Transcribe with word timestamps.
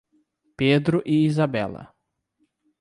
Pedro 0.57 1.03
e 1.05 1.13
Isabella 1.29 1.93